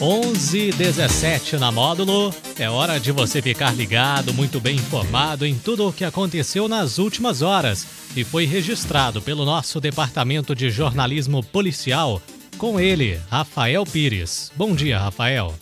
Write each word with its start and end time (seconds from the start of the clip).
11:17 0.00 1.58
na 1.58 1.72
módulo. 1.72 2.32
É 2.56 2.70
hora 2.70 3.00
de 3.00 3.10
você 3.10 3.42
ficar 3.42 3.74
ligado, 3.74 4.32
muito 4.32 4.60
bem 4.60 4.76
informado 4.76 5.44
em 5.44 5.56
tudo 5.56 5.88
o 5.88 5.92
que 5.92 6.04
aconteceu 6.04 6.68
nas 6.68 6.98
últimas 6.98 7.42
horas 7.42 7.84
e 8.16 8.22
foi 8.22 8.46
registrado 8.46 9.20
pelo 9.20 9.44
nosso 9.44 9.80
departamento 9.80 10.54
de 10.54 10.70
jornalismo 10.70 11.42
policial 11.42 12.22
com 12.56 12.78
ele, 12.78 13.20
Rafael 13.28 13.84
Pires. 13.84 14.52
Bom 14.56 14.72
dia, 14.72 14.98
Rafael. 14.98 15.52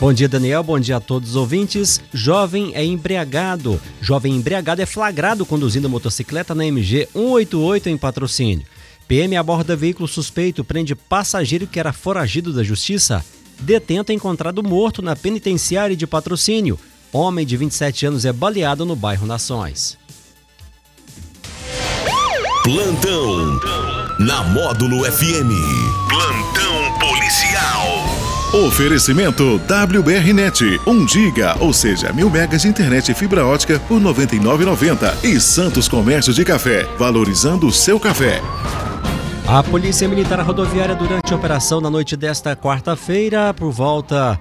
Bom 0.00 0.12
dia, 0.12 0.28
Daniel. 0.28 0.62
Bom 0.62 0.78
dia 0.78 0.96
a 0.96 1.00
todos 1.00 1.30
os 1.30 1.36
ouvintes. 1.36 2.02
Jovem 2.12 2.72
é 2.74 2.84
embriagado. 2.84 3.80
Jovem 4.00 4.34
embriagado 4.34 4.82
é 4.82 4.86
flagrado 4.86 5.46
conduzindo 5.46 5.88
motocicleta 5.88 6.54
na 6.54 6.66
MG 6.66 7.08
188 7.14 7.88
em 7.88 7.96
patrocínio. 7.96 8.66
PM 9.08 9.36
aborda 9.36 9.76
veículo 9.76 10.08
suspeito, 10.08 10.64
prende 10.64 10.94
passageiro 10.94 11.66
que 11.66 11.78
era 11.78 11.92
foragido 11.92 12.52
da 12.52 12.62
justiça. 12.62 13.24
Detento 13.60 14.12
é 14.12 14.14
encontrado 14.14 14.62
morto 14.62 15.00
na 15.00 15.14
penitenciária 15.14 15.96
de 15.96 16.06
patrocínio. 16.06 16.78
Homem 17.12 17.46
de 17.46 17.56
27 17.56 18.06
anos 18.06 18.24
é 18.24 18.32
baleado 18.32 18.84
no 18.84 18.96
bairro 18.96 19.26
Nações. 19.26 19.96
Plantão 22.62 23.60
na 24.18 24.42
Módulo 24.42 25.04
FM. 25.04 25.52
Plantão 26.08 26.98
policial. 26.98 28.26
Oferecimento 28.66 29.60
WBRnet, 29.68 30.80
1 30.86 31.08
giga, 31.08 31.56
ou 31.60 31.72
seja, 31.72 32.12
mil 32.12 32.30
megas 32.30 32.62
de 32.62 32.68
internet 32.68 33.10
e 33.10 33.14
fibra 33.14 33.44
ótica 33.44 33.78
por 33.78 33.98
R$ 33.98 34.04
99,90. 34.04 35.24
E 35.24 35.40
Santos 35.40 35.88
Comércio 35.88 36.32
de 36.32 36.44
Café, 36.44 36.84
valorizando 36.98 37.66
o 37.66 37.72
seu 37.72 38.00
café. 38.00 38.40
A 39.48 39.62
Polícia 39.62 40.08
Militar 40.08 40.40
Rodoviária, 40.40 40.96
durante 40.96 41.32
a 41.32 41.36
operação 41.36 41.80
na 41.80 41.88
noite 41.88 42.16
desta 42.16 42.56
quarta-feira, 42.56 43.54
por 43.54 43.70
volta 43.70 44.36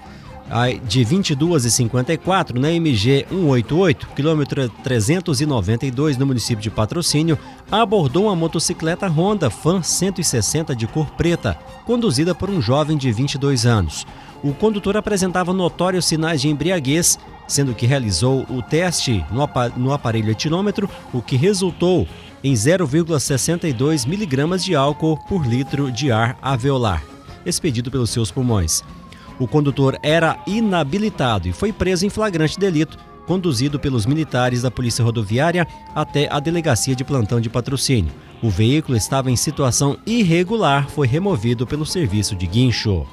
de 0.88 1.06
22h54, 1.06 2.58
na 2.58 2.72
MG 2.72 3.28
188, 3.30 4.08
quilômetro 4.16 4.68
392, 4.84 6.18
no 6.18 6.26
município 6.26 6.62
de 6.62 6.72
Patrocínio, 6.72 7.38
abordou 7.72 8.26
uma 8.26 8.36
motocicleta 8.36 9.08
Honda 9.08 9.52
Fan 9.52 9.84
160 9.84 10.76
de 10.76 10.88
cor 10.88 11.12
preta, 11.12 11.56
conduzida 11.86 12.34
por 12.34 12.50
um 12.50 12.60
jovem 12.60 12.98
de 12.98 13.12
22 13.12 13.68
anos. 13.68 14.08
O 14.44 14.54
condutor 14.54 14.98
apresentava 14.98 15.54
notórios 15.54 16.06
sinais 16.06 16.42
de 16.42 16.50
embriaguez, 16.50 17.20
sendo 17.48 17.76
que 17.76 17.86
realizou 17.86 18.44
o 18.50 18.60
teste 18.60 19.24
no 19.78 19.94
aparelho 19.94 20.32
etilômetro, 20.32 20.90
o 21.14 21.22
que 21.22 21.36
resultou 21.36 22.08
em 22.46 22.54
0,62 22.54 24.08
miligramas 24.08 24.64
de 24.64 24.76
álcool 24.76 25.18
por 25.28 25.48
litro 25.48 25.92
de 25.92 26.12
ar 26.12 26.38
alveolar, 26.44 27.04
expedido 27.44 27.90
pelos 27.90 28.12
seus 28.12 28.30
pulmões. 28.30 28.84
O 29.40 29.48
condutor 29.48 29.98
era 30.04 30.38
inabilitado 30.46 31.48
e 31.48 31.52
foi 31.52 31.74
preso 31.74 32.06
em 32.06 32.10
flagrante 32.12 32.60
delito, 32.60 33.00
conduzido 33.26 33.80
pelos 33.80 34.06
militares 34.06 34.62
da 34.62 34.70
Polícia 34.70 35.04
Rodoviária 35.04 35.68
até 35.96 36.32
a 36.32 36.40
delegacia 36.40 36.96
de 36.96 37.04
plantão 37.04 37.42
de 37.42 37.50
patrocínio. 37.50 38.14
O 38.44 38.50
veículo 38.52 38.96
estava 38.96 39.32
em 39.32 39.36
situação 39.36 39.98
irregular, 40.06 40.88
foi 40.88 41.08
removido 41.08 41.66
pelo 41.66 41.84
serviço 41.84 42.36
de 42.36 42.46
guincho. 42.46 43.08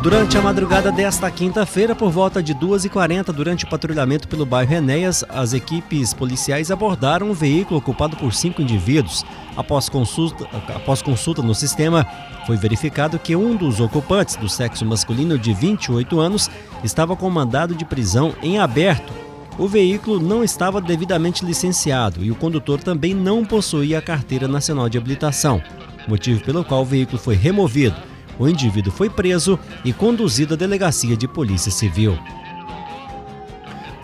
Durante 0.00 0.38
a 0.38 0.40
madrugada 0.40 0.92
desta 0.92 1.28
quinta-feira, 1.28 1.92
por 1.92 2.08
volta 2.12 2.40
de 2.40 2.54
2h40, 2.54 3.32
durante 3.32 3.64
o 3.64 3.68
patrulhamento 3.68 4.28
pelo 4.28 4.46
bairro 4.46 4.74
Enéas, 4.74 5.24
as 5.28 5.52
equipes 5.52 6.14
policiais 6.14 6.70
abordaram 6.70 7.28
um 7.28 7.34
veículo 7.34 7.80
ocupado 7.80 8.16
por 8.16 8.32
cinco 8.32 8.62
indivíduos. 8.62 9.26
Após 9.56 9.88
consulta, 9.88 10.46
após 10.72 11.02
consulta 11.02 11.42
no 11.42 11.52
sistema, 11.52 12.06
foi 12.46 12.56
verificado 12.56 13.18
que 13.18 13.34
um 13.34 13.56
dos 13.56 13.80
ocupantes, 13.80 14.36
do 14.36 14.48
sexo 14.48 14.86
masculino 14.86 15.36
de 15.36 15.52
28 15.52 16.20
anos, 16.20 16.48
estava 16.84 17.16
com 17.16 17.28
mandado 17.28 17.74
de 17.74 17.84
prisão 17.84 18.32
em 18.40 18.60
aberto. 18.60 19.12
O 19.58 19.66
veículo 19.66 20.20
não 20.20 20.44
estava 20.44 20.80
devidamente 20.80 21.44
licenciado 21.44 22.24
e 22.24 22.30
o 22.30 22.36
condutor 22.36 22.80
também 22.80 23.14
não 23.14 23.44
possuía 23.44 23.98
a 23.98 24.02
carteira 24.02 24.46
nacional 24.46 24.88
de 24.88 24.96
habilitação, 24.96 25.60
motivo 26.06 26.40
pelo 26.44 26.64
qual 26.64 26.82
o 26.82 26.86
veículo 26.86 27.18
foi 27.18 27.34
removido. 27.34 27.96
O 28.38 28.48
indivíduo 28.48 28.92
foi 28.92 29.10
preso 29.10 29.58
e 29.84 29.92
conduzido 29.92 30.54
à 30.54 30.56
delegacia 30.56 31.16
de 31.16 31.26
polícia 31.26 31.72
civil. 31.72 32.18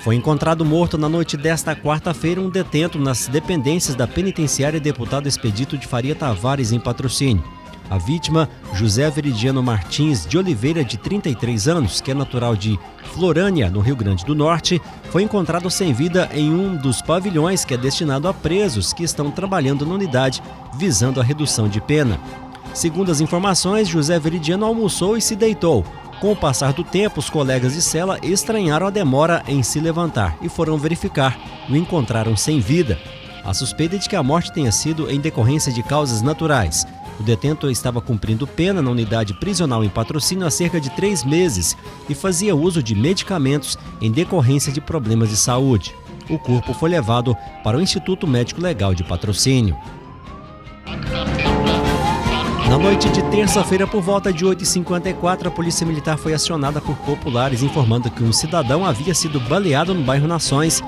Foi 0.01 0.17
encontrado 0.17 0.65
morto 0.65 0.99
na 0.99 1.09
noite 1.09 1.37
desta 1.37 1.75
quarta-feira 1.75 2.41
um 2.41 2.51
detento 2.51 2.99
nas 2.99 3.27
dependências 3.27 3.97
da 3.97 4.07
penitenciária 4.07 4.79
deputado 4.79 5.27
Expedito 5.27 5.79
de 5.79 5.87
Faria 5.87 6.15
Tavares, 6.15 6.73
em 6.73 6.81
patrocínio. 6.81 7.43
A 7.89 7.99
vítima, 7.99 8.49
José 8.73 9.09
Veridiano 9.11 9.63
Martins 9.63 10.27
de 10.27 10.37
Oliveira, 10.37 10.83
de 10.83 10.97
33 10.97 11.69
anos, 11.69 12.01
que 12.01 12.11
é 12.11 12.15
natural 12.15 12.57
de 12.57 12.79
Florânia, 13.13 13.71
no 13.71 13.81
Rio 13.81 13.95
Grande 13.95 14.25
do 14.25 14.35
Norte, 14.35 14.81
foi 15.11 15.23
encontrado 15.23 15.71
sem 15.71 15.93
vida 15.93 16.29
em 16.33 16.51
um 16.51 16.77
dos 16.77 17.01
pavilhões 17.01 17.65
que 17.65 17.75
é 17.75 17.77
destinado 17.77 18.27
a 18.27 18.35
presos 18.35 18.93
que 18.93 19.05
estão 19.05 19.31
trabalhando 19.31 19.87
na 19.87 19.95
unidade 19.95 20.43
visando 20.77 21.21
a 21.21 21.25
redução 21.25 21.69
de 21.69 21.81
pena. 21.81 22.19
Segundo 22.75 23.13
as 23.13 23.21
informações, 23.21 23.89
José 23.89 24.19
Veridiano 24.19 24.67
almoçou 24.67 25.17
e 25.17 25.23
se 25.23 25.37
deitou. 25.37 25.85
Com 26.21 26.33
o 26.33 26.37
passar 26.37 26.73
do 26.73 26.83
tempo, 26.83 27.21
os 27.21 27.31
colegas 27.31 27.75
de 27.75 27.81
cela 27.81 28.19
estranharam 28.21 28.89
a 28.89 28.91
demora 28.91 29.45
em 29.47 29.63
se 29.63 29.79
levantar 29.79 30.37
e 30.43 30.49
foram 30.49 30.77
verificar. 30.77 31.39
O 31.71 31.77
encontraram 31.77 32.37
sem 32.37 32.59
vida. 32.59 32.99
A 33.45 33.55
suspeita 33.55 33.95
é 33.95 33.99
de 33.99 34.09
que 34.09 34.17
a 34.17 34.23
morte 34.23 34.53
tenha 34.53 34.73
sido 34.73 35.09
em 35.09 35.21
decorrência 35.21 35.73
de 35.73 35.85
causas 35.85 36.21
naturais. 36.21 36.85
O 37.21 37.23
detento 37.23 37.71
estava 37.71 38.01
cumprindo 38.01 38.45
pena 38.45 38.83
na 38.83 38.91
unidade 38.91 39.35
prisional 39.35 39.85
em 39.85 39.89
patrocínio 39.89 40.45
há 40.45 40.51
cerca 40.51 40.81
de 40.81 40.91
três 40.91 41.23
meses 41.23 41.77
e 42.09 42.15
fazia 42.15 42.57
uso 42.57 42.83
de 42.83 42.95
medicamentos 42.97 43.79
em 44.01 44.11
decorrência 44.11 44.73
de 44.73 44.81
problemas 44.81 45.29
de 45.29 45.37
saúde. 45.37 45.95
O 46.29 46.39
corpo 46.39 46.75
foi 46.75 46.91
levado 46.91 47.37
para 47.63 47.77
o 47.77 47.81
Instituto 47.81 48.27
Médico 48.27 48.61
Legal 48.61 48.95
de 48.95 49.05
Patrocínio. 49.05 49.77
Na 52.75 52.81
noite 52.81 53.09
de 53.09 53.23
terça-feira, 53.31 53.87
por 53.87 54.03
volta 54.03 54.33
de 54.33 54.45
8h54, 54.45 55.47
a 55.47 55.51
Polícia 55.51 55.87
Militar 55.87 56.19
foi 56.19 56.35
acionada 56.35 56.81
por 56.81 56.97
populares 56.97 57.63
informando 57.63 58.11
que 58.11 58.25
um 58.25 58.33
cidadão 58.33 58.85
havia 58.85 59.15
sido 59.15 59.39
baleado 59.39 59.95
no 59.95 60.03
bairro 60.03 60.27
Nações. 60.27 60.83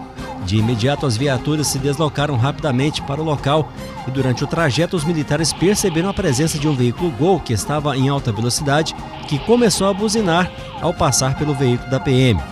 De 0.45 0.57
imediato, 0.57 1.07
as 1.07 1.17
viaturas 1.17 1.69
se 1.69 1.79
deslocaram 1.79 2.37
rapidamente 2.37 3.01
para 3.03 3.21
o 3.21 3.25
local 3.25 3.71
e, 4.05 4.11
durante 4.11 4.43
o 4.43 4.49
trajeto, 4.49 4.97
os 4.97 5.05
militares 5.05 5.53
perceberam 5.53 6.09
a 6.09 6.13
presença 6.13 6.59
de 6.59 6.67
um 6.67 6.75
veículo 6.75 7.09
Gol 7.13 7.39
que 7.39 7.53
estava 7.53 7.97
em 7.97 8.09
alta 8.09 8.33
velocidade, 8.33 8.93
que 9.29 9.39
começou 9.39 9.87
a 9.87 9.95
buzinar 9.95 10.51
ao 10.83 10.93
passar 10.93 11.39
pelo 11.39 11.55
veículo 11.55 11.89
da 11.89 12.01
PM. 12.01 12.43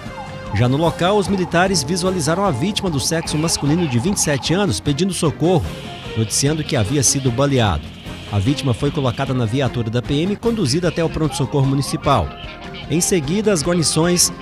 Já 0.54 0.68
no 0.68 0.76
local, 0.76 1.18
os 1.18 1.26
militares 1.26 1.82
visualizaram 1.82 2.44
a 2.44 2.52
vítima 2.52 2.88
do 2.88 3.00
sexo 3.00 3.36
masculino 3.36 3.88
de 3.88 3.98
27 3.98 4.54
anos 4.54 4.78
pedindo 4.78 5.12
socorro, 5.12 5.66
noticiando 6.16 6.62
que 6.62 6.76
havia 6.76 7.02
sido 7.02 7.32
baleado. 7.32 7.93
A 8.32 8.38
vítima 8.38 8.74
foi 8.74 8.90
colocada 8.90 9.32
na 9.32 9.44
viatura 9.44 9.90
da 9.90 10.02
PM 10.02 10.32
e 10.32 10.36
conduzida 10.36 10.88
até 10.88 11.04
o 11.04 11.08
pronto-socorro 11.08 11.66
municipal. 11.66 12.28
Em 12.90 13.00
seguida, 13.00 13.52
as 13.52 13.62
guarnições 13.62 14.32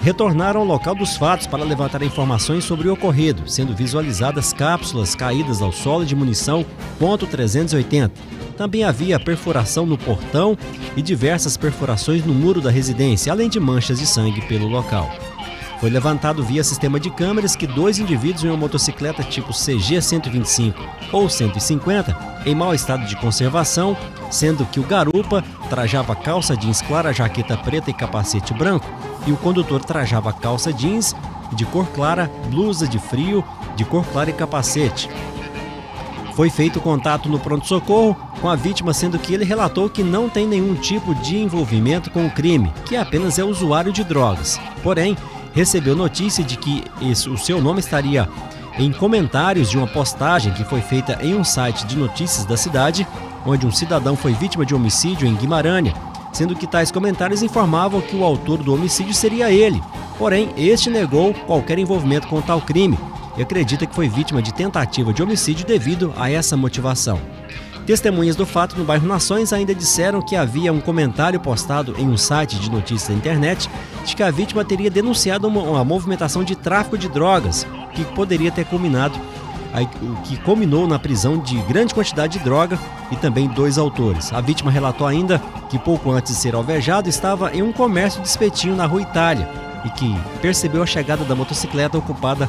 retornaram 0.00 0.60
ao 0.60 0.66
local 0.66 0.94
dos 0.94 1.16
fatos 1.16 1.46
para 1.46 1.64
levantar 1.64 2.02
informações 2.02 2.64
sobre 2.64 2.88
o 2.88 2.92
ocorrido, 2.94 3.48
sendo 3.48 3.74
visualizadas 3.74 4.52
cápsulas 4.52 5.14
caídas 5.14 5.62
ao 5.62 5.70
solo 5.70 6.04
de 6.04 6.16
munição 6.16 6.66
.380. 7.00 8.10
Também 8.56 8.84
havia 8.84 9.18
perfuração 9.18 9.86
no 9.86 9.96
portão 9.96 10.56
e 10.96 11.02
diversas 11.02 11.56
perfurações 11.56 12.24
no 12.24 12.34
muro 12.34 12.60
da 12.60 12.70
residência, 12.70 13.32
além 13.32 13.48
de 13.48 13.58
manchas 13.58 13.98
de 13.98 14.06
sangue 14.06 14.40
pelo 14.42 14.66
local. 14.66 15.10
Foi 15.82 15.90
levantado 15.90 16.44
via 16.44 16.62
sistema 16.62 17.00
de 17.00 17.10
câmeras 17.10 17.56
que 17.56 17.66
dois 17.66 17.98
indivíduos 17.98 18.44
em 18.44 18.46
uma 18.46 18.56
motocicleta 18.56 19.24
tipo 19.24 19.52
CG 19.52 20.00
125 20.00 20.80
ou 21.10 21.28
150 21.28 22.16
em 22.46 22.54
mau 22.54 22.72
estado 22.72 23.04
de 23.04 23.16
conservação, 23.16 23.96
sendo 24.30 24.64
que 24.64 24.78
o 24.78 24.84
garupa 24.84 25.42
trajava 25.68 26.14
calça 26.14 26.56
jeans 26.56 26.80
clara, 26.82 27.12
jaqueta 27.12 27.56
preta 27.56 27.90
e 27.90 27.92
capacete 27.92 28.54
branco, 28.54 28.86
e 29.26 29.32
o 29.32 29.36
condutor 29.36 29.84
trajava 29.84 30.32
calça 30.32 30.72
jeans 30.72 31.16
de 31.52 31.66
cor 31.66 31.88
clara, 31.88 32.30
blusa 32.48 32.86
de 32.86 33.00
frio 33.00 33.44
de 33.74 33.84
cor 33.84 34.04
clara 34.04 34.30
e 34.30 34.32
capacete. 34.32 35.10
Foi 36.36 36.48
feito 36.48 36.80
contato 36.80 37.28
no 37.28 37.40
pronto-socorro 37.40 38.16
com 38.40 38.48
a 38.48 38.54
vítima, 38.54 38.94
sendo 38.94 39.18
que 39.18 39.34
ele 39.34 39.44
relatou 39.44 39.90
que 39.90 40.04
não 40.04 40.28
tem 40.28 40.46
nenhum 40.46 40.76
tipo 40.76 41.12
de 41.16 41.38
envolvimento 41.38 42.08
com 42.08 42.24
o 42.24 42.30
crime, 42.30 42.72
que 42.86 42.94
apenas 42.94 43.36
é 43.36 43.42
usuário 43.42 43.92
de 43.92 44.04
drogas. 44.04 44.60
Porém, 44.80 45.16
recebeu 45.52 45.94
notícia 45.94 46.42
de 46.42 46.56
que 46.56 46.84
o 47.28 47.36
seu 47.36 47.60
nome 47.60 47.80
estaria 47.80 48.28
em 48.78 48.90
comentários 48.92 49.68
de 49.68 49.76
uma 49.76 49.86
postagem 49.86 50.52
que 50.52 50.64
foi 50.64 50.80
feita 50.80 51.18
em 51.22 51.34
um 51.34 51.44
site 51.44 51.86
de 51.86 51.96
notícias 51.96 52.44
da 52.44 52.56
cidade, 52.56 53.06
onde 53.44 53.66
um 53.66 53.72
cidadão 53.72 54.16
foi 54.16 54.32
vítima 54.32 54.64
de 54.64 54.74
homicídio 54.74 55.26
em 55.26 55.34
Guimarães, 55.34 55.92
sendo 56.32 56.56
que 56.56 56.66
tais 56.66 56.90
comentários 56.90 57.42
informavam 57.42 58.00
que 58.00 58.16
o 58.16 58.24
autor 58.24 58.62
do 58.62 58.72
homicídio 58.72 59.12
seria 59.12 59.52
ele. 59.52 59.82
Porém, 60.18 60.50
este 60.56 60.88
negou 60.88 61.34
qualquer 61.34 61.78
envolvimento 61.78 62.28
com 62.28 62.40
tal 62.40 62.60
crime 62.60 62.98
e 63.36 63.42
acredita 63.42 63.86
que 63.86 63.94
foi 63.94 64.08
vítima 64.08 64.40
de 64.40 64.52
tentativa 64.52 65.12
de 65.12 65.22
homicídio 65.22 65.66
devido 65.66 66.12
a 66.16 66.30
essa 66.30 66.56
motivação. 66.56 67.20
Testemunhas 67.86 68.36
do 68.36 68.46
fato 68.46 68.78
no 68.78 68.84
bairro 68.84 69.06
Nações 69.06 69.52
ainda 69.52 69.74
disseram 69.74 70.22
que 70.22 70.36
havia 70.36 70.72
um 70.72 70.80
comentário 70.80 71.40
postado 71.40 71.94
em 71.98 72.08
um 72.08 72.16
site 72.16 72.58
de 72.58 72.70
notícias 72.70 73.08
da 73.08 73.14
internet 73.14 73.68
de 74.04 74.14
que 74.14 74.22
a 74.22 74.30
vítima 74.30 74.64
teria 74.64 74.90
denunciado 74.90 75.48
uma, 75.48 75.62
uma 75.62 75.84
movimentação 75.84 76.44
de 76.44 76.54
tráfico 76.54 76.96
de 76.96 77.08
drogas 77.08 77.66
que 77.94 78.04
poderia 78.04 78.52
ter 78.52 78.64
culminado 78.66 79.18
que 80.24 80.36
culminou 80.38 80.86
na 80.86 80.98
prisão 80.98 81.38
de 81.38 81.56
grande 81.62 81.94
quantidade 81.94 82.38
de 82.38 82.44
droga 82.44 82.78
e 83.10 83.16
também 83.16 83.48
dois 83.48 83.78
autores. 83.78 84.32
A 84.32 84.40
vítima 84.40 84.70
relatou 84.70 85.06
ainda 85.06 85.40
que 85.70 85.78
pouco 85.78 86.10
antes 86.10 86.34
de 86.34 86.38
ser 86.38 86.54
alvejado 86.54 87.08
estava 87.08 87.54
em 87.54 87.62
um 87.62 87.72
comércio 87.72 88.20
de 88.20 88.28
espetinho 88.28 88.76
na 88.76 88.84
rua 88.84 89.00
Itália 89.00 89.48
e 89.84 89.90
que 89.90 90.14
percebeu 90.40 90.82
a 90.82 90.86
chegada 90.86 91.24
da 91.24 91.34
motocicleta 91.34 91.96
ocupada 91.96 92.48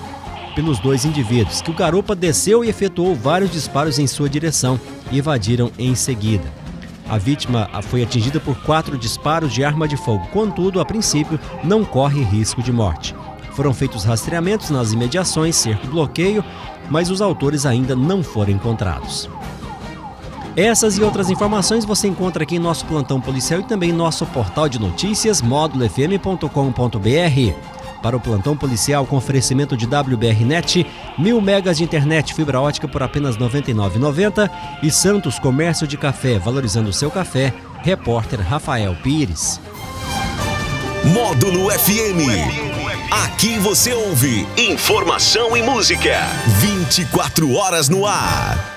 pelos 0.53 0.79
dois 0.79 1.05
indivíduos, 1.05 1.61
que 1.61 1.71
o 1.71 1.73
garupa 1.73 2.15
desceu 2.15 2.63
e 2.63 2.69
efetuou 2.69 3.15
vários 3.15 3.51
disparos 3.51 4.00
em 4.00 4.07
sua 4.07 4.29
direção 4.29 4.79
e 5.11 5.17
evadiram 5.17 5.71
em 5.77 5.95
seguida. 5.95 6.51
A 7.09 7.17
vítima 7.17 7.69
foi 7.83 8.01
atingida 8.01 8.39
por 8.39 8.55
quatro 8.63 8.97
disparos 8.97 9.53
de 9.53 9.63
arma 9.63 9.88
de 9.88 9.97
fogo, 9.97 10.25
contudo, 10.27 10.79
a 10.79 10.85
princípio, 10.85 11.39
não 11.63 11.83
corre 11.83 12.23
risco 12.23 12.63
de 12.63 12.71
morte. 12.71 13.13
Foram 13.51 13.73
feitos 13.73 14.03
rastreamentos 14.03 14.69
nas 14.69 14.94
imediações, 14.94 15.55
cerco 15.55 15.85
e 15.85 15.89
bloqueio, 15.89 16.44
mas 16.89 17.11
os 17.11 17.21
autores 17.21 17.65
ainda 17.65 17.95
não 17.95 18.23
foram 18.23 18.51
encontrados. 18.51 19.29
Essas 20.55 20.97
e 20.97 21.03
outras 21.03 21.31
informações 21.31 21.83
você 21.83 22.07
encontra 22.07 22.44
aqui 22.44 22.55
em 22.55 22.59
nosso 22.59 22.85
plantão 22.85 23.19
policial 23.19 23.59
e 23.59 23.63
também 23.63 23.89
em 23.89 23.94
nosso 23.94 24.25
portal 24.27 24.69
de 24.69 24.79
notícias 24.79 25.41
módulofm.com.br. 25.41 27.73
Para 28.03 28.17
o 28.17 28.19
plantão 28.19 28.57
policial 28.57 29.07
com 29.07 29.15
oferecimento 29.15 29.77
de 29.77 29.85
WBRnet, 29.85 30.85
mil 31.17 31.39
megas 31.39 31.77
de 31.77 31.85
internet 31.85 32.33
fibra 32.33 32.59
ótica 32.59 32.85
por 32.85 33.01
apenas 33.01 33.38
R$ 33.38 33.45
99,90 33.45 34.51
e 34.83 34.91
Santos 34.91 35.39
Comércio 35.39 35.88
de 35.88 35.97
Café, 35.97 36.38
valorizando 36.38 36.89
o 36.89 36.94
seu 36.94 37.09
café, 37.09 37.53
repórter 37.81 38.41
Rafael 38.41 38.94
Pires. 39.01 39.61
Módulo 41.05 41.69
FM. 41.71 42.73
Aqui 43.09 43.57
você 43.59 43.94
ouve 43.94 44.45
informação 44.57 45.55
e 45.55 45.63
música. 45.63 46.17
24 46.59 47.53
horas 47.53 47.88
no 47.88 48.05
ar. 48.05 48.73